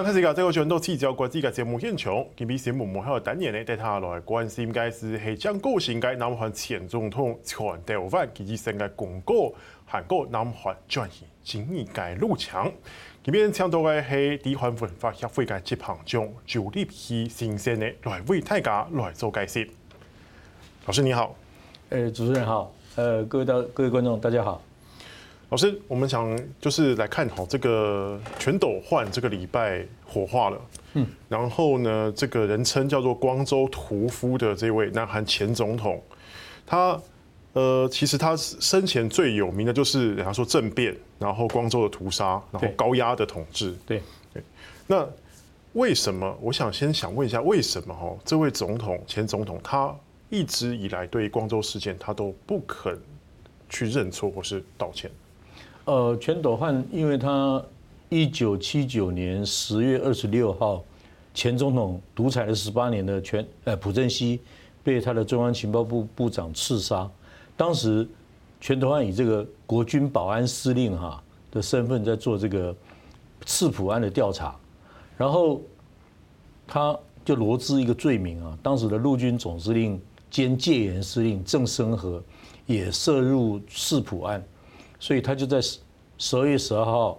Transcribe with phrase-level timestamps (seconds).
[0.00, 9.52] 刚才是个这个全都聚焦国际嘅节目现场，今日新闻幕后单元呢，带他来关心嘅是系将高薪嘅南韩前总统全斗焕以及成个公告
[9.84, 12.72] 韩国南韩转型正义嘅路强。
[13.22, 19.68] 今日请到嘅系地韩文化协会嘅执行长周立熙先生的，来为大家来做解释。
[20.86, 21.36] 老师你好，
[21.90, 24.62] 诶，主持人好，呃，各位大各位观众大家好。
[25.50, 30.60] 老师，我们想就是来看好这个全斗焕这个礼拜火化了，
[30.94, 36.00] 嗯，然后呢，这个人称叫做光州屠夫的这位南韩前总统，
[36.64, 37.00] 他
[37.52, 44.00] 呃，其实他生前最有名的就是人家说政变，然后光州的屠杀，然后高压的统治，对
[44.32, 44.40] 对。
[44.86, 45.04] 那
[45.72, 46.38] 为什么？
[46.40, 49.92] 我想先想问一下，为什么哈，这位总统前总统他
[50.28, 52.96] 一直以来对光州事件他都不肯
[53.68, 55.10] 去认错或是道歉？
[55.86, 57.62] 呃，全斗焕，因为他
[58.08, 60.84] 一九七九年十月二十六号，
[61.34, 64.40] 前总统独裁了十八年的全呃朴正熙
[64.84, 67.10] 被他的中央情报部部长刺杀。
[67.56, 68.06] 当时
[68.60, 72.74] 全斗焕以这个国军保安司令哈的身份在做这个
[73.44, 74.54] 刺朴案的调查，
[75.16, 75.60] 然后
[76.66, 80.00] 他就罗织一个罪名啊，当时的陆军总司令
[80.30, 82.22] 兼戒严司令郑升和
[82.66, 84.44] 也涉入刺朴案。
[85.00, 85.60] 所以他就在
[86.18, 87.18] 十二月十二号、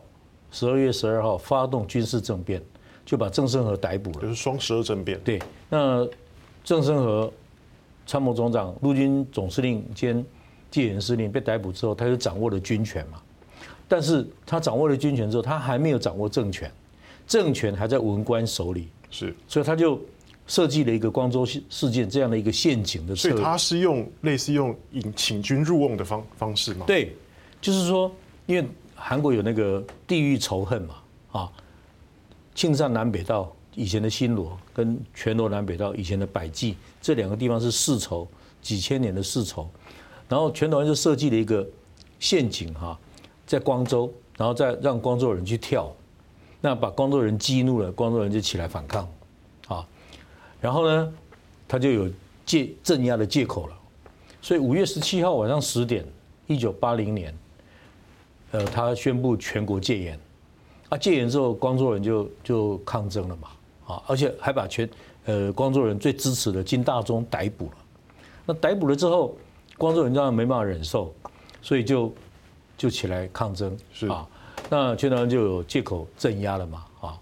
[0.52, 2.62] 十二月十二号发动军事政变，
[3.04, 4.22] 就把郑升和逮捕了。
[4.22, 5.20] 就是双十二政变。
[5.26, 6.08] 对，那
[6.64, 7.34] 郑升和
[8.06, 10.24] 参谋总长、陆军总司令兼
[10.70, 13.20] 戒严司令被逮捕之后，他就掌握了军权嘛。
[13.88, 16.72] 但是他掌握了军权之后，他还没有掌握政权，
[17.26, 18.90] 政权还在文官手里。
[19.10, 20.00] 是，所以他就
[20.46, 23.16] 设计了一个光州事件这样的一个陷阱的。
[23.16, 26.86] 所以他是用类似用引请军入瓮的方方式吗？
[26.86, 27.16] 对。
[27.62, 28.12] 就是说，
[28.48, 30.96] 因为韩国有那个地域仇恨嘛，
[31.32, 31.52] 啊，
[32.56, 38.28] 庆尚南北道以前的新罗跟全罗南北道以前的百济这两个地方是世仇，
[38.62, 39.70] 几千年的世仇，
[40.28, 41.64] 然后全斗焕就设计了一个
[42.20, 43.00] 陷阱哈，
[43.46, 45.94] 在光州，然后再让光州人去跳，
[46.60, 49.08] 那把光州人激怒了，光州人就起来反抗，
[49.68, 49.88] 啊，
[50.60, 51.14] 然后呢，
[51.68, 52.10] 他就有
[52.44, 53.78] 借镇压的借口了，
[54.42, 56.04] 所以五月十七号晚上十点，
[56.48, 57.32] 一九八零年。
[58.52, 60.20] 呃，他宣布全国戒严，
[60.90, 63.48] 啊，戒严之后，光州人就就抗争了嘛，
[63.88, 64.90] 啊，而且还把全
[65.26, 67.72] 呃光州人最支持的金大中逮捕了。
[68.46, 69.38] 那逮捕了之后，
[69.78, 71.14] 光州人当然没办法忍受，
[71.62, 72.14] 所以就
[72.78, 74.28] 就起来抗争，是啊。
[74.70, 77.20] 那全台湾就有借口镇压了嘛，啊，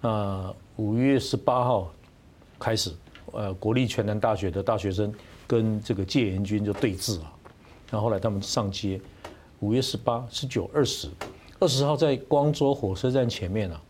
[0.00, 1.92] 那五月十八号
[2.58, 2.90] 开始，
[3.32, 5.12] 呃，国立全南大学的大学生
[5.46, 7.32] 跟这个戒严军就对峙了，
[7.90, 8.98] 然后后来他们上街。
[9.60, 11.08] 五月十八、十九、二十，
[11.58, 13.80] 二十号在光州火车站前面啊，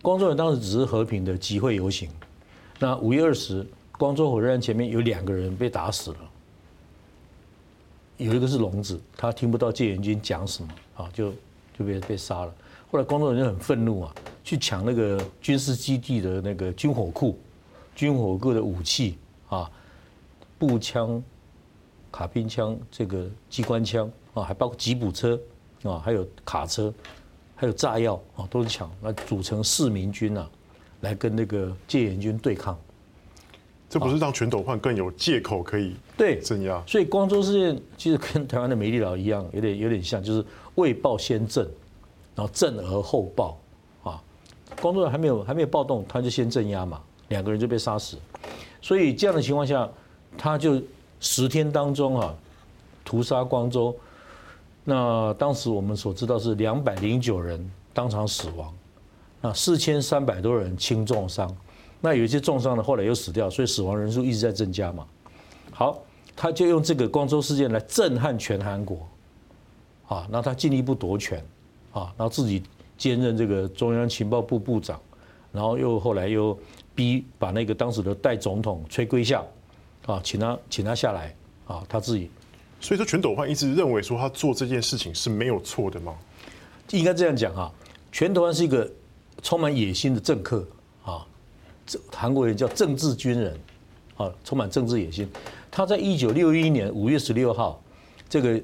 [0.00, 2.08] 光州人当时只是和平的集会游行。
[2.78, 3.66] 那五月二十，
[3.98, 6.18] 光州火车站前面有两个人被打死了，
[8.18, 11.32] 有一个是聋子，他听不到戒严军讲什么啊，就
[11.76, 12.54] 就被被杀了。
[12.92, 17.36] 后来光州人就很愤怒啊，去抢那个军事基地的那个军火库、
[17.96, 19.68] 军火库的武器啊，
[20.56, 21.20] 步枪、
[22.12, 24.08] 卡宾枪、这个机关枪。
[24.36, 25.40] 啊，还包括吉普车，
[25.82, 26.92] 啊，还有卡车，
[27.54, 30.46] 还有炸药，啊，都是抢，来组成市民军啊，
[31.00, 32.78] 来跟那个戒严军对抗。
[33.88, 36.82] 这不是让全斗焕更有借口可以对镇压？
[36.86, 41.66] 所以光州事件其实跟台湾的美丽岛一样，有点有点像，就是未暴先镇，
[42.34, 43.58] 然后镇而后暴
[44.02, 44.22] 啊。
[44.82, 48.18] 光州人还没有还没有暴动，他就先镇压嘛，两个人就被杀死。
[48.82, 49.88] 所以这样的情况下，
[50.36, 50.82] 他就
[51.20, 52.34] 十天当中啊，
[53.02, 53.96] 屠杀光州。
[54.88, 58.72] 那当时我们所知道是两百零九人当场死亡，
[59.40, 61.52] 那四千三百多人轻重伤，
[62.00, 65.04] 那有一些重伤的后来又死掉，所以死亡人数一直在增加嘛。
[65.72, 66.00] 好，
[66.36, 69.08] 他就用这个光州事件来震撼全韩国，
[70.06, 71.44] 啊，那他进一步夺权，
[71.90, 72.62] 啊，然后自己
[72.96, 75.00] 兼任这个中央情报部部长，
[75.50, 76.56] 然后又后来又
[76.94, 79.44] 逼把那个当时的代总统崔圭夏，
[80.06, 81.34] 啊，请他请他下来，
[81.66, 82.30] 啊，他自己。
[82.78, 86.14] 所以说，全斗焕一直认为说他做这件事情是没有错的吗？
[86.90, 87.72] 应该这样讲啊，
[88.12, 88.88] 全斗焕是一个
[89.42, 90.64] 充满野心的政客
[91.02, 91.26] 啊，
[91.86, 93.58] 这韩国人叫政治军人
[94.16, 95.28] 啊，充满政治野心。
[95.70, 97.82] 他在一九六一年五月十六号，
[98.28, 98.60] 这个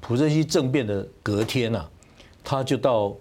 [0.00, 1.84] 朴正熙政变的隔天呐，
[2.44, 3.14] 他就到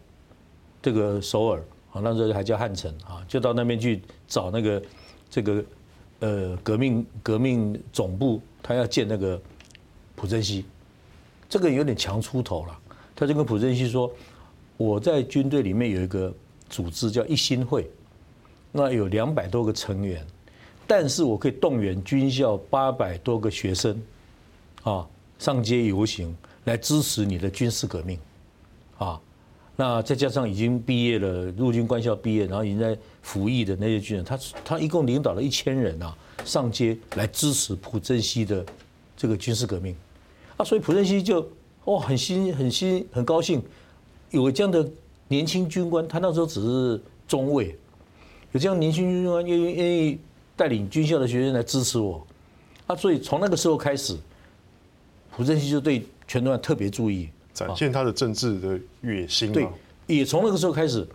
[0.82, 1.60] 这个首尔
[1.92, 4.82] 啊，那时候还叫汉城啊，就到那边去找那个
[5.30, 5.66] 这个
[6.20, 9.42] 呃革命革命总部，他要建那个。
[10.16, 10.66] 朴正熙，
[11.50, 12.80] 这个有点强出头了。
[13.16, 14.12] 他就跟朴正熙说
[14.78, 16.34] ：“我在军队里面有一个
[16.70, 17.90] 组织叫一心会，
[18.72, 20.26] 那有两百多个成员，
[20.86, 24.02] 但是我可以动员军校八百多个学生，
[24.84, 25.08] 啊，
[25.40, 26.36] 上街游行
[26.66, 28.20] 来支持你的军事革命，
[28.98, 29.22] 啊，
[29.78, 36.14] 那再加上已经毕业了，陆军官校毕业，然后已经在服役的那些军人，他他一共领导了一千人啊，
[36.44, 38.66] 上街来支持朴正熙的
[39.16, 39.96] 这个军事革命，
[40.58, 41.48] 啊，所以朴正熙就
[41.84, 43.62] 哦很新很新很高兴，
[44.32, 44.88] 有这样的
[45.28, 47.78] 年轻军官，他那时候只是中尉。
[48.52, 50.18] 有这样年轻军官愿意愿意
[50.56, 52.26] 带领军校的学生来支持我，
[52.88, 54.18] 啊，所以从那个时候开始，
[55.36, 59.52] 朴正熙就对全斗焕特别注意，展现他的政治的野心。
[59.52, 59.68] 对，
[60.08, 61.06] 也从那个时候开始，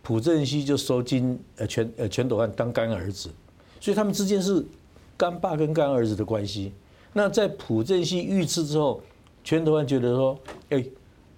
[0.00, 3.30] 朴正熙就收金呃全呃全斗焕当干儿子，
[3.80, 4.64] 所以他们之间是
[5.16, 6.72] 干爸跟干儿子的关系。
[7.18, 9.00] 那在朴正熙遇刺之后，
[9.42, 10.84] 全斗焕觉得说，哎，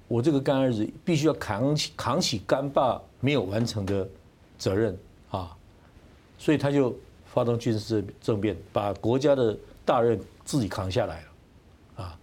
[0.09, 4.09] 我这个干儿子必须要扛起扛起干爸没有完成的
[4.59, 4.99] 责任。
[5.31, 5.57] 啊，
[6.37, 6.99] 所以他就
[7.33, 12.03] 发动军事政变，把国家的大任自己扛下来了。
[12.03, 12.19] 啊，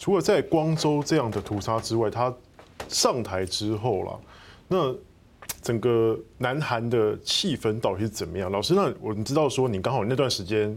[0.00, 2.34] 除了在光州这样的屠杀之外，他
[2.88, 4.20] 上台之后了，
[4.66, 4.92] 那
[5.62, 8.50] 整个南韩的气氛到底是怎么样？
[8.50, 10.76] 老师，那我们知道说，你刚好那段时间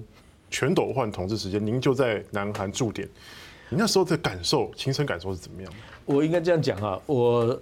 [0.49, 3.07] 全斗焕统治时间，您就在南韩驻点，
[3.69, 5.73] 你那时候的感受、亲身感受是怎么样？
[6.05, 7.59] 我应该这样讲啊，我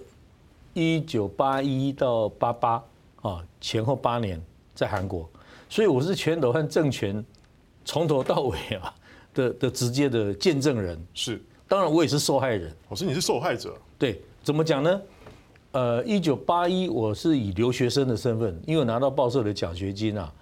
[0.74, 2.84] 一九八一到八八。
[3.20, 4.40] 啊，前后八年
[4.76, 5.28] 在韩国，
[5.68, 7.22] 所以我是全斗焕政权
[7.84, 8.94] 从头到尾啊
[9.34, 10.96] 的的直接的见证人。
[11.14, 12.72] 是，当然我也是受害人。
[12.88, 13.76] 我说，你是受害者？
[13.98, 15.00] 对，怎么讲呢？
[15.72, 20.32] 呃，一九八一我是以留学生的身份，因为我拿到报社的奖学金啊，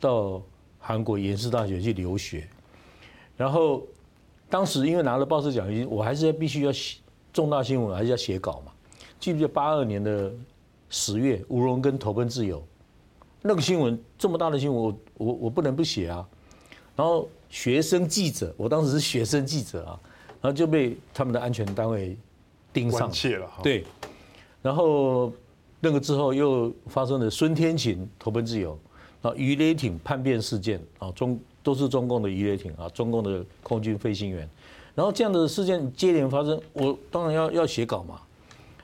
[0.00, 0.42] 到
[0.86, 2.46] 韩国延世大学去留学。
[3.36, 3.82] 然后
[4.50, 6.98] 当时因为拿了报社奖学金，我还是必须要写
[7.32, 8.72] 重大新闻，还是要写稿嘛。
[9.18, 10.32] 记不记得八二年的？
[10.90, 12.62] 十月，吴荣根投奔自由，
[13.42, 16.24] 那个新闻这么大的新闻，我我我不能不写啊。
[16.94, 19.98] 然后学生记者，我当时是学生记者啊，
[20.40, 22.16] 然后就被他们的安全单位
[22.72, 23.50] 盯上了。
[23.60, 23.84] 对，
[24.62, 25.32] 然后
[25.80, 28.78] 那个之后又发生了孙天琴投奔自由，
[29.24, 34.48] 啊，鱼雷艇叛变事件啊，中都是中共的鱼雷艇啊，中共的空军飞行员，
[34.94, 38.20] 然后这样的事件接连发生，我当然要要写稿嘛，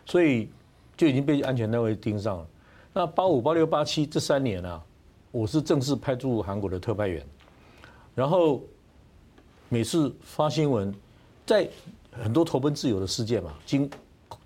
[0.04, 0.48] 所以。
[0.96, 2.46] 就已经被安全单位盯上了。
[2.92, 4.78] 那八五、八六、八七这三年啊，
[5.30, 7.24] 我是正式派驻韩国的特派员。
[8.14, 8.60] 然后
[9.70, 10.94] 每次发新闻，
[11.46, 11.66] 在
[12.12, 13.90] 很多投奔自由的事件嘛，经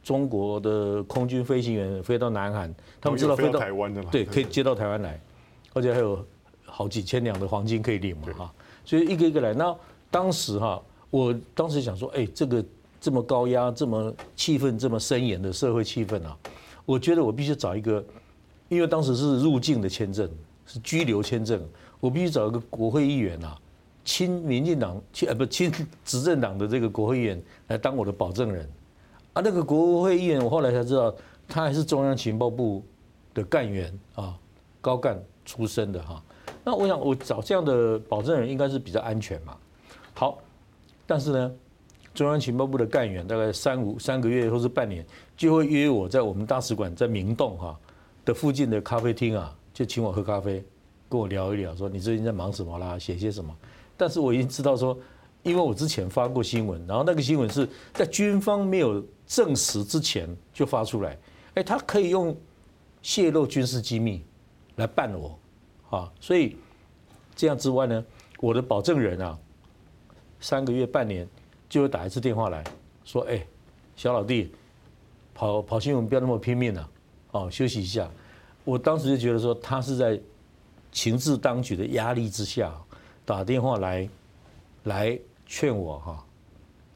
[0.05, 5.20] 中国的空军飞行员飞到南韩，他们知道飞到台湾的嘛，对，可以接到台湾来，
[5.75, 6.25] 而且还有
[6.65, 8.55] 好几千两的黄金可以领嘛哈。
[8.87, 9.53] 所以一个一个来。
[9.53, 9.76] 那
[10.11, 12.65] 当时哈，我当时想说，哎，这个。
[13.00, 16.35] 这么高压、这么气氛这么森严的社会气氛啊，
[16.87, 18.03] 我觉得我必须找一个，
[18.71, 20.26] 因为当时是入境的签证，
[20.65, 21.62] 是居留签证，
[22.00, 23.61] 我必须找一个国会议员啊，
[24.06, 25.71] 亲民进党亲呃不亲
[26.03, 28.67] 执政党的这个国会议员来当我的保证人，
[29.35, 31.15] 啊，那个国会议员我后来才知道，
[31.47, 32.82] 他还是中央情报部
[33.35, 34.35] 的干员啊，
[34.85, 36.23] 高干出身的哈，
[36.63, 39.57] 那我想我找这样的保证人应该是比较安全嘛，
[40.13, 40.39] 好，
[41.07, 41.51] 但是呢。
[42.12, 45.05] 中央情报部的干员大概三五三个月或是半年，
[45.37, 47.76] 就会约我在我们大使馆在明洞哈
[48.25, 50.64] 的附近的咖啡厅啊，就请我喝咖啡，
[51.09, 53.53] 跟我聊一聊，说你最近在忙什么啦，写些什么。
[53.97, 54.97] 但是我已经知道说，
[55.43, 61.19] 因为我之前发过新闻，然后那个新闻是在军方没有证实之前就发出来，
[61.55, 62.37] 哎，他可以用
[63.03, 64.25] 泄露军事机密
[64.76, 65.38] 来办我，
[65.90, 66.57] 啊，所以
[67.35, 68.04] 这样之外呢，
[68.40, 69.38] 我的保证人啊，
[70.40, 71.28] 三个月半年。
[71.66, 72.62] 就会打一次电话来
[73.04, 73.45] 说：“哎，
[73.97, 74.52] 小老弟，
[75.35, 76.90] 跑跑新闻不要那么拼命了，
[77.33, 78.09] 哦，休息一下。”
[78.64, 80.21] 我当时就觉得说他是在
[80.93, 82.73] 情治当局的压力之下
[83.25, 84.09] 打电话来
[84.85, 86.25] 来劝我哈，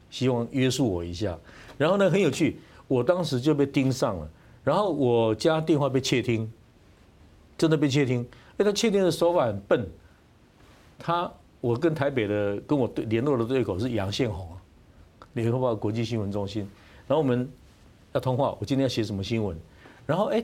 [0.09, 1.37] 希望约束我一下。
[1.77, 4.29] 然后呢，很有趣，我当时就被盯上了，
[4.63, 6.49] 然后我家电话被窃听，
[7.59, 8.25] 真的被窃听。
[8.57, 9.87] 哎，他窃听的手法很笨，
[10.97, 14.47] 他我跟台北的跟我对联络的对口是杨宪宏。
[15.33, 16.67] 联合报国际新闻中心，
[17.07, 17.47] 然后我们
[18.13, 19.55] 要通话，我今天要写什么新闻？
[20.07, 20.43] 然后哎，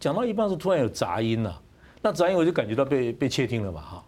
[0.00, 1.60] 讲到一半时突然有杂音了，
[2.00, 4.04] 那杂音我就感觉到被被窃听了嘛哈，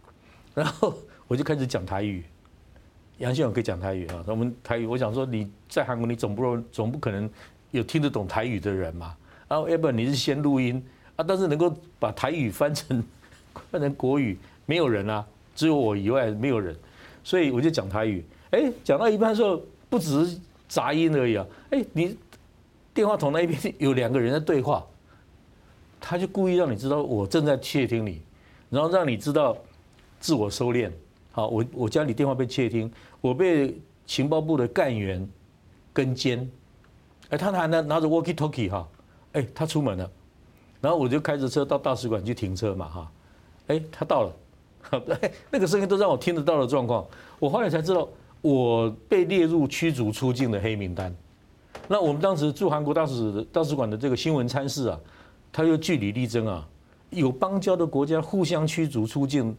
[0.55, 0.95] 然后
[1.29, 2.25] 我就开始讲台语，
[3.19, 7.31] 杨先生可以讲台语啊，我们台语，我想说你在韩国你总不总不可能
[7.71, 9.15] 有听得懂台语的人嘛，
[9.47, 10.83] 然后要不然你是先录音
[11.17, 13.03] 啊，但是能够把台语翻成
[13.71, 16.77] 翻成国语没有人啊，只有我以外没有人，
[17.23, 19.61] 所以我就讲台语，哎，讲到一半的时候。
[19.91, 21.47] 不只是杂音而已啊！
[21.71, 22.19] 哎，你
[22.93, 24.85] 电话筒那一边有两个人在对话，
[26.01, 28.21] 他就故意让你知道我正在窃听你，
[28.71, 29.57] 然后让你知道
[30.19, 30.91] 自我收敛。
[31.31, 32.91] 好，我我家里电话被窃听，
[33.21, 35.25] 我被情报部的干员
[35.93, 36.51] 跟监，
[37.29, 38.89] 哎，他还拿拿着 walkie talkie 哈，
[39.35, 40.11] 哎，他出门了，
[40.85, 43.13] 然后我就开着车到大使馆去停车嘛哈，
[43.69, 45.11] 哎，他到了，
[45.51, 47.07] 那个声音都让我听得到的状况，
[47.39, 48.07] 我后来才知道
[48.43, 51.11] 我被列入驱逐出境的黑名单。
[51.89, 55.01] 那我们当时驻韩国大使大使馆的这个新闻参事啊，
[55.51, 56.69] 他又据理力争啊，
[57.09, 59.57] 有邦交的国家互相驱逐出境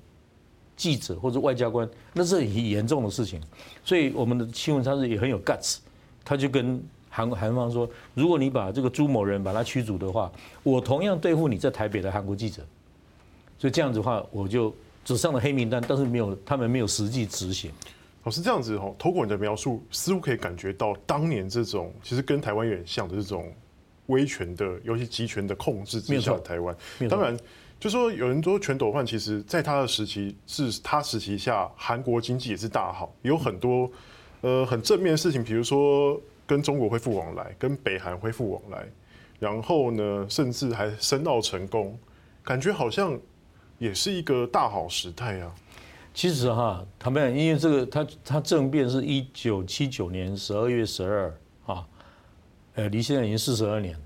[0.75, 3.41] 记者或者外交官，那是很严重的事情。
[3.83, 5.77] 所以我们的新闻参事也很有 guts，
[6.23, 6.79] 他就跟
[7.15, 10.29] 韩韩方说，如果你把这个朱某人把他驱逐的话，
[10.63, 12.61] 我同样对付你在台北的韩国记者。
[13.57, 17.71] 所以这样子的话，我就只上了黑名单，但是没有他们没有实际执行。
[18.23, 18.93] 哦，是这样子哦。
[18.99, 23.49] 透过你的描述，似乎可以感觉到当年这种其实跟台湾有点像的这种
[24.07, 26.75] 威权的，尤其集权的控制之下的台湾。
[27.09, 27.37] 当然，
[27.79, 33.89] 就说有人说全斗焕，其实在他的时期是他时期下，韩国经济也是大好，有很多
[34.41, 38.87] 呃很正面的事情，比如说跟中国恢复往来，跟北韩恢复往来，
[39.39, 41.97] 然后呢，甚至还申奥成功，
[42.43, 43.19] 感觉好像
[43.77, 45.53] 也是一个大好时代啊。
[46.13, 51.35] 其实哈，坦白讲，因为这个他他政变是一九七九年十二月十二
[51.65, 51.85] 啊，
[52.75, 53.97] 呃，离现在已经四十二年，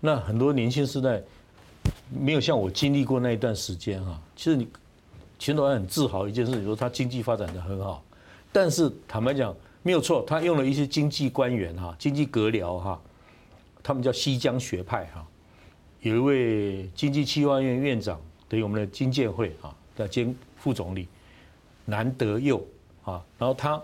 [0.00, 1.22] 那很多年轻世代
[2.10, 4.20] 没有像我经历过那一段时间哈。
[4.36, 4.68] 其实你
[5.38, 8.04] 全斗焕很自豪一件事情，说他经济发展得很好，
[8.52, 13.00] 但是坦白讲没有错，他用了一些经济官员哈，经济阁僚哈，
[13.82, 15.26] 他们叫西江学派哈，
[16.00, 21.08] 有一位经济企划院院长，等于我们的经建会啊的兼副总理。
[21.86, 22.62] 南德佑
[23.04, 23.82] 啊，然后他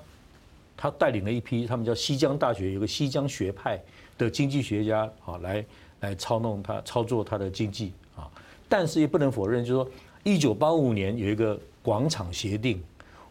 [0.76, 3.82] 他带领了一批，他们叫西江大学，有个西江学派
[4.18, 5.64] 的经济学家啊，来
[6.00, 8.30] 来操弄他操作他的经济啊。
[8.68, 9.90] 但是也不能否认，就是说，
[10.22, 12.82] 一九八五年有一个广场协定，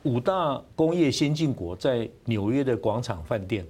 [0.04, 3.66] 五大工业先进国在纽约的广场饭店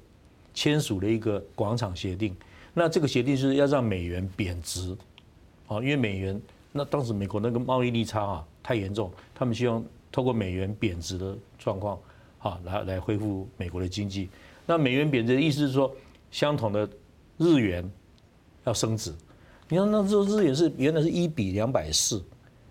[0.54, 2.36] 签署了一个广场协定。
[2.74, 4.96] 那这个协定是要让美元贬值
[5.68, 9.84] 啊，因为美元那当时美国那个贸易逆差啊太严重，他们希望。
[10.16, 11.98] 透过美元贬值的状况，
[12.38, 14.30] 啊，来来恢复美国的经济。
[14.64, 15.92] 那美元贬值的意思是说，
[16.30, 16.88] 相同的
[17.40, 17.92] 日元
[18.64, 19.12] 要升值。
[19.68, 22.24] 你看那时候日元是原来是一比两百四，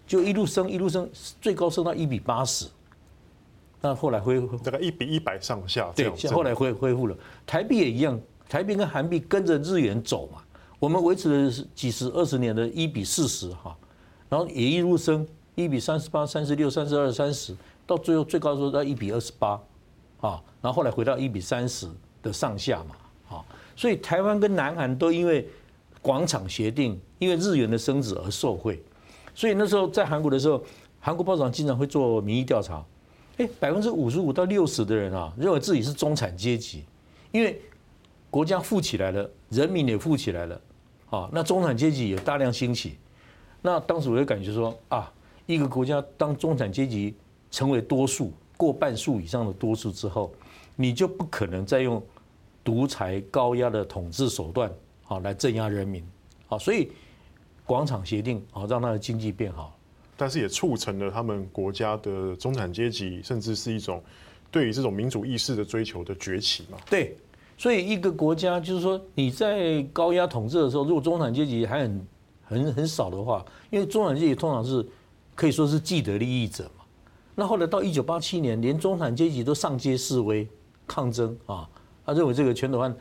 [0.07, 2.67] 就一路升一路升，最高升到一比八十。
[3.83, 5.93] 那后来恢复大概一比一百上下。
[5.95, 7.15] 对，后来恢恢复了。
[7.45, 10.41] 台币也一样，台币跟韩币跟着日元走嘛。
[10.79, 13.77] 我们维持了几十二十年的一比四十哈，
[14.31, 15.29] 然后也一路升。
[15.55, 17.55] 一比三十八、三十六、三十二、三十，
[17.87, 19.51] 到最后最高的时候到一比二十八，
[20.23, 21.87] 啊，然后后来回到一比三十
[22.23, 23.45] 的上下嘛，啊，
[23.77, 25.47] 所以台湾跟南韩都因为
[26.01, 28.83] 广场协定，因为日元的升值而受惠，
[29.35, 30.65] 所以那时候在韩国的时候，
[30.99, 32.83] 韩国报纸上经常会做民意调查，
[33.39, 36.85] 哎，百分之五十五到六十的人啊，认为自己是中产阶级，
[37.31, 37.61] 因为
[38.31, 40.61] 国家富起来了，人民也富起来了，
[41.11, 42.97] 啊，那中产阶级也大量兴起，
[43.61, 45.13] 那当时我就感觉说啊。
[45.45, 47.17] 一个国家当中产阶级
[47.51, 50.33] 成为多数，过半数以上的多数之后，
[50.77, 52.01] 你就不可能再用
[52.63, 54.73] 独裁高压的统治手段
[55.09, 56.03] 啊来镇压人民
[56.49, 56.93] 啊，所以
[57.67, 59.77] 广场协定啊让他的经济变好，
[60.23, 64.01] 但是也促成了他们国家的中产阶级甚至是一种
[64.53, 66.79] 对于这种民主意识的追求的崛起嘛。
[66.89, 67.17] 对，
[67.59, 72.07] 所以一个国家就是说你在高压统治的时候，如果中产阶级还很
[72.45, 74.87] 很很少的话，因为中产阶级通常是。
[75.35, 76.85] 可以说是既得利益者嘛。
[77.35, 80.47] 那后来到一九八七年，连中产阶级都上街示威
[80.87, 81.67] 抗争啊，
[82.05, 82.95] 他认为这个全斗焕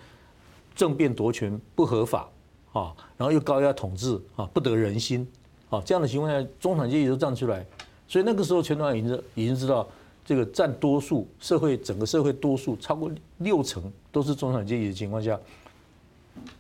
[0.74, 2.30] 政变夺权不合法
[2.72, 5.28] 啊，然后又高压统治啊，不得人心
[5.72, 7.66] 啊，这样的情况下，中产阶级都站出来，
[8.08, 9.88] 所以那个时候全台湾已经已经知道，
[10.24, 13.10] 这个占多数社会整个社会多数超过
[13.40, 15.40] 六成都是中产阶级的情况下，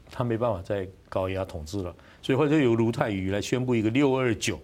[0.10, 4.58] 他没办法再高压统治了，所以后来就由卢泰愚来宣布一个六二九。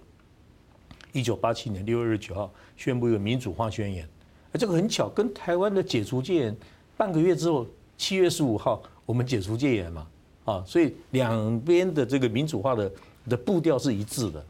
[1.13, 4.07] 一九八七年六月二十九号宣布一个民主化宣言，
[4.51, 6.57] 而这个很巧，跟台湾的解除戒严
[6.95, 7.65] 半个月之后，
[7.97, 10.07] 七月十五号我们解除戒严嘛，
[10.45, 12.91] 啊，所以两边的这个民主化的
[13.29, 14.43] 的步调是一致的。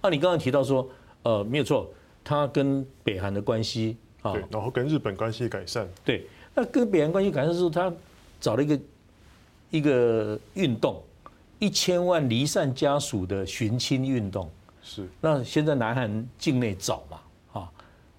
[0.00, 0.88] 啊，你刚刚提到说，
[1.22, 1.90] 呃，没有错，
[2.24, 7.92] 他跟北韩的关系啊，对，然后跟日本关系改善，对，那跟北韩关系改善之后，他
[8.40, 8.80] 找了一个
[9.70, 11.02] 一个运动，
[11.58, 14.48] 一千万离散家属的寻亲运动。
[14.82, 17.70] 是，那先在南韩境内找嘛，啊，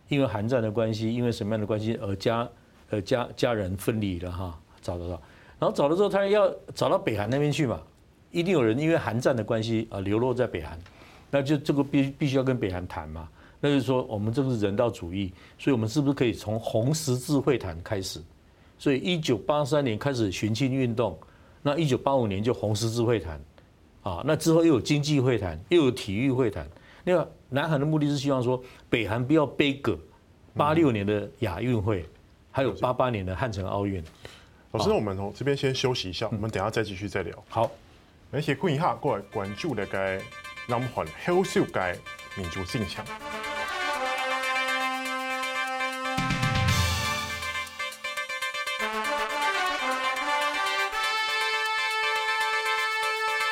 [0.07, 2.47] 因为韩战的关系，因为什么样的关系而家
[2.91, 5.21] 呃家家人分离了哈，找得到，
[5.57, 7.81] 然后找了之后，他要找到北韩那边去嘛，
[8.31, 10.79] 一定有人因为韩战的关系啊流落在北韩，
[11.29, 13.29] 那就这个必必须要跟北韩谈嘛。
[13.59, 18.19] 那就是说，我们这个是人道主义，所以我们是不是可以从红十字会谈开始？
[18.79, 21.15] 所以一九八三年开始寻亲运动，
[21.61, 23.39] 那一九八五年就红十字会谈，
[24.01, 26.67] 啊，那之后又有经济会谈，又有体育会谈。
[27.03, 28.59] 那个南韩的目的是希望说，
[28.89, 29.95] 北韩不要背锅
[30.55, 32.03] 八六年的亚运会，
[32.49, 34.03] 还有八八年的汉城奥运。
[34.71, 37.43] 老师，那我们从这边先休息一下，我们等下再继续再聊。
[37.47, 37.69] 好，
[38.31, 40.19] 而且看一下过来关注的该
[40.67, 41.95] 南韩后续该
[42.35, 43.03] 民主现象。